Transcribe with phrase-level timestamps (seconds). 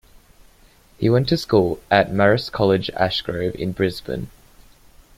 [0.97, 4.31] He went to school at Marist College Ashgrove in Brisbane.